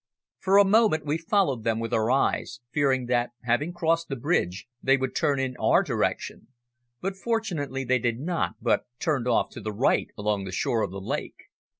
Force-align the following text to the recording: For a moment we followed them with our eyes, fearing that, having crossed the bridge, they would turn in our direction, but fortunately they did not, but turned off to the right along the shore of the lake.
For 0.39 0.57
a 0.57 0.65
moment 0.65 1.05
we 1.05 1.19
followed 1.19 1.63
them 1.63 1.79
with 1.79 1.93
our 1.93 2.09
eyes, 2.09 2.59
fearing 2.71 3.05
that, 3.05 3.33
having 3.43 3.71
crossed 3.71 4.07
the 4.09 4.15
bridge, 4.15 4.65
they 4.81 4.97
would 4.97 5.15
turn 5.15 5.39
in 5.39 5.55
our 5.57 5.83
direction, 5.83 6.47
but 7.01 7.15
fortunately 7.15 7.83
they 7.83 7.99
did 7.99 8.19
not, 8.19 8.55
but 8.59 8.87
turned 8.97 9.27
off 9.27 9.51
to 9.51 9.61
the 9.61 9.71
right 9.71 10.07
along 10.17 10.45
the 10.45 10.51
shore 10.51 10.81
of 10.81 10.89
the 10.89 10.99
lake. 10.99 11.37